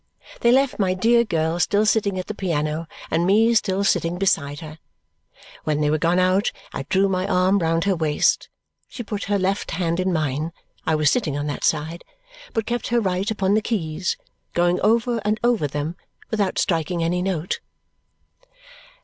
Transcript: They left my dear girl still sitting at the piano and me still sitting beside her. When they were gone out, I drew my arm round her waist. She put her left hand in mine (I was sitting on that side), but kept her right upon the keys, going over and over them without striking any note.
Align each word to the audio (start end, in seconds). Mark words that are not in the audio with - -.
They 0.39 0.51
left 0.51 0.79
my 0.79 0.95
dear 0.95 1.23
girl 1.23 1.59
still 1.59 1.85
sitting 1.85 2.17
at 2.17 2.25
the 2.25 2.33
piano 2.33 2.87
and 3.11 3.23
me 3.23 3.53
still 3.53 3.83
sitting 3.83 4.17
beside 4.17 4.59
her. 4.61 4.79
When 5.63 5.79
they 5.79 5.91
were 5.91 5.99
gone 5.99 6.17
out, 6.17 6.51
I 6.73 6.87
drew 6.89 7.07
my 7.07 7.27
arm 7.27 7.59
round 7.59 7.83
her 7.83 7.95
waist. 7.95 8.49
She 8.87 9.03
put 9.03 9.25
her 9.25 9.37
left 9.37 9.69
hand 9.69 9.99
in 9.99 10.11
mine 10.11 10.53
(I 10.87 10.95
was 10.95 11.11
sitting 11.11 11.37
on 11.37 11.45
that 11.45 11.63
side), 11.63 12.03
but 12.51 12.65
kept 12.65 12.87
her 12.87 12.99
right 12.99 13.29
upon 13.29 13.53
the 13.53 13.61
keys, 13.61 14.17
going 14.55 14.81
over 14.81 15.19
and 15.23 15.39
over 15.43 15.67
them 15.67 15.95
without 16.31 16.57
striking 16.57 17.03
any 17.03 17.21
note. 17.21 17.59